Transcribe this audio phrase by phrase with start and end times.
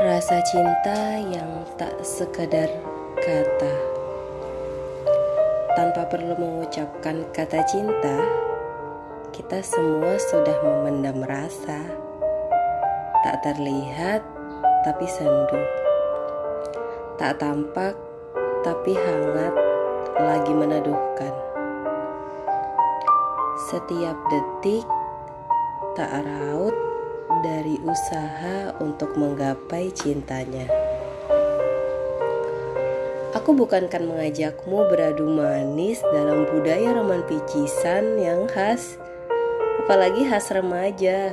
[0.00, 2.72] Rasa cinta yang tak sekedar
[3.20, 3.72] kata.
[5.76, 8.16] Tanpa perlu mengucapkan kata cinta
[9.28, 11.84] Kita semua sudah memendam rasa.
[13.20, 14.24] Tak terlihat
[14.88, 15.60] tapi sendu.
[17.20, 17.92] Tak tampak
[18.64, 19.52] tapi hangat
[20.16, 21.34] lagi meneduhkan.
[23.68, 24.88] Setiap detik
[25.92, 26.89] tak raut
[27.38, 30.66] dari usaha untuk menggapai cintanya.
[33.30, 38.98] Aku bukankan mengajakmu beradu manis dalam budaya roman picisan yang khas,
[39.86, 41.30] apalagi khas remaja.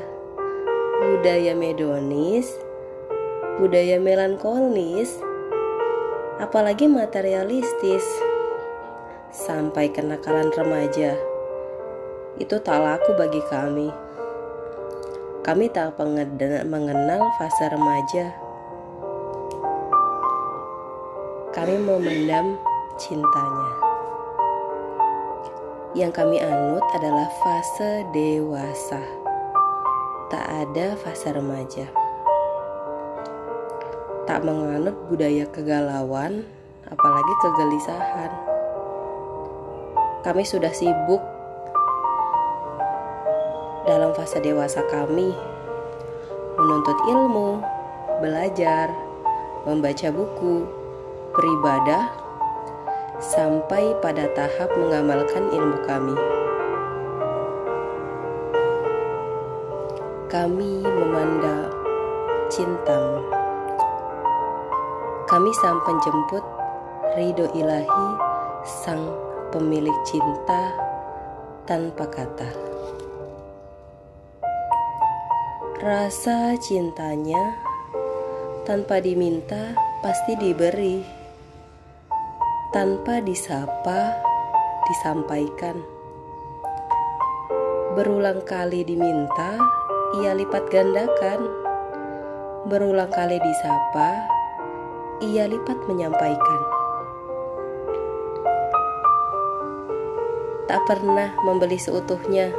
[0.98, 2.50] Budaya medonis,
[3.58, 5.18] budaya melankolis,
[6.38, 8.06] apalagi materialistis,
[9.34, 11.18] sampai kenakalan remaja.
[12.38, 14.07] Itu tak laku bagi kami.
[15.48, 15.96] Kami tak
[16.68, 18.36] mengenal fase remaja.
[21.56, 22.60] Kami memendam
[23.00, 23.72] cintanya.
[25.96, 29.00] Yang kami anut adalah fase dewasa.
[30.28, 31.88] Tak ada fase remaja.
[34.28, 36.44] Tak menganut budaya kegalauan,
[36.92, 38.36] apalagi kegelisahan.
[40.28, 41.37] Kami sudah sibuk
[43.88, 45.32] dalam fase dewasa kami
[46.60, 47.64] menuntut ilmu,
[48.20, 48.92] belajar,
[49.64, 50.68] membaca buku,
[51.32, 52.12] beribadah,
[53.24, 56.18] sampai pada tahap mengamalkan ilmu kami.
[60.28, 61.72] Kami memandang
[62.52, 63.24] cintamu.
[65.32, 66.44] Kami sang penjemput
[67.16, 68.08] ridho ilahi
[68.68, 69.08] sang
[69.56, 70.76] pemilik cinta
[71.64, 72.77] tanpa kata.
[75.88, 77.56] Rasa cintanya
[78.68, 79.72] tanpa diminta
[80.04, 81.00] pasti diberi,
[82.76, 84.20] tanpa disapa
[84.84, 85.80] disampaikan.
[87.96, 89.56] Berulang kali diminta,
[90.20, 91.48] ia lipat gandakan.
[92.68, 94.28] Berulang kali disapa,
[95.24, 96.62] ia lipat menyampaikan.
[100.68, 102.52] Tak pernah membeli seutuhnya,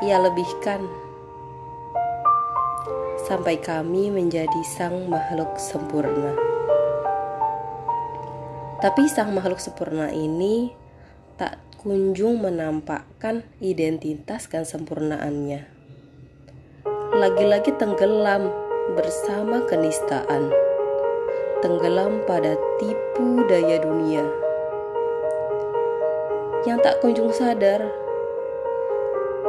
[0.00, 1.11] ia lebihkan
[3.32, 6.36] sampai kami menjadi sang makhluk sempurna.
[8.76, 10.68] Tapi sang makhluk sempurna ini
[11.40, 15.64] tak kunjung menampakkan identitas dan sempurnaannya.
[17.16, 18.52] Lagi-lagi tenggelam
[19.00, 20.52] bersama kenistaan.
[21.64, 24.28] Tenggelam pada tipu daya dunia.
[26.68, 27.80] Yang tak kunjung sadar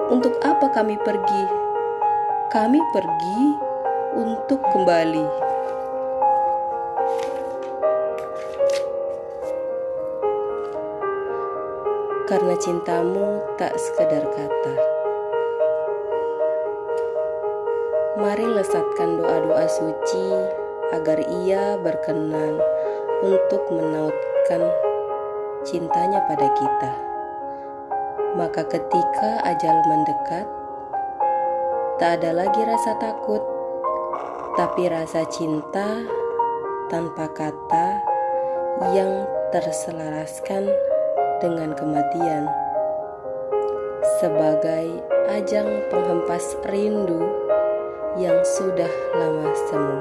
[0.07, 1.63] untuk apa kami pergi
[2.53, 3.72] kami pergi
[4.13, 5.25] untuk kembali.
[12.29, 14.75] Karena cintamu tak sekedar kata.
[18.21, 20.25] Mari lesatkan doa-doa suci
[20.93, 22.61] agar ia berkenan
[23.25, 24.61] untuk menautkan
[25.65, 26.93] cintanya pada kita.
[28.33, 30.47] Maka ketika ajal mendekat,
[32.01, 33.52] Tak ada lagi rasa takut,
[34.53, 36.05] tapi rasa cinta
[36.93, 37.97] tanpa kata
[38.93, 40.69] yang terselaraskan
[41.41, 42.45] dengan kematian
[44.21, 45.01] sebagai
[45.33, 47.25] ajang penghempas rindu
[48.21, 49.97] yang sudah lama semu.